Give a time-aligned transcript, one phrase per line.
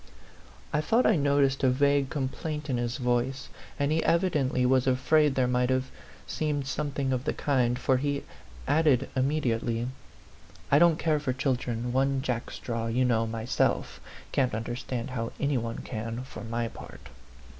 [0.73, 5.35] I thought I noticed a vague complaint in his voice; and he evidently was afraid
[5.35, 5.91] there might have
[6.25, 8.23] seemed something of the kind, for he
[8.67, 9.87] added, immediately
[10.71, 14.01] "I don't care for children one jackstraw, you know, myself;
[14.31, 17.09] can't understand how any one can, for my part."